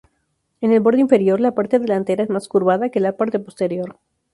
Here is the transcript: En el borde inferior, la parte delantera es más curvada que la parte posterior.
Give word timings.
En 0.61 0.71
el 0.71 0.79
borde 0.79 0.99
inferior, 0.99 1.39
la 1.39 1.53
parte 1.53 1.77
delantera 1.77 2.23
es 2.23 2.29
más 2.31 2.47
curvada 2.47 2.89
que 2.89 2.99
la 2.99 3.15
parte 3.17 3.37
posterior. 3.37 3.99